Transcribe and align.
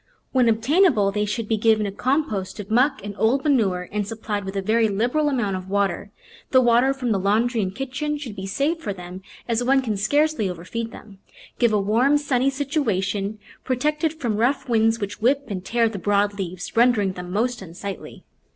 When 0.31 0.49
obtainable 0.49 1.11
they 1.11 1.25
should 1.25 1.47
be 1.47 1.57
given 1.57 1.85
a 1.85 1.91
compost 1.91 2.59
of 2.59 2.71
muck 2.71 3.05
and 3.05 3.13
old 3.19 3.43
manure 3.43 3.87
and 3.91 4.07
supplied 4.07 4.45
with 4.45 4.55
a 4.55 4.61
very 4.63 4.87
lib 4.89 5.11
eral 5.13 5.29
amount 5.29 5.55
of 5.57 5.69
water; 5.69 6.09
the 6.49 6.59
water 6.59 6.91
from 6.91 7.11
the 7.11 7.19
laundry 7.19 7.61
and 7.61 7.75
kitchen 7.75 8.17
should 8.17 8.35
be 8.35 8.47
saved 8.47 8.81
for 8.81 8.93
them, 8.93 9.21
as 9.47 9.63
one 9.63 9.79
can 9.83 9.95
scarcely 9.97 10.49
overfeed 10.49 10.89
them. 10.91 11.19
Give 11.59 11.71
a 11.71 11.79
warm, 11.79 12.17
sunny 12.17 12.49
situa 12.49 13.03
tion, 13.03 13.37
protected 13.63 14.13
from 14.15 14.37
rough 14.37 14.67
winds, 14.67 14.99
which 14.99 15.21
whip 15.21 15.43
and 15.49 15.63
tear 15.63 15.87
the 15.87 15.99
broad 15.99 16.33
leaves, 16.33 16.75
rendering 16.75 17.11
them 17.11 17.31
most 17.31 17.61
unsightly. 17.61 18.23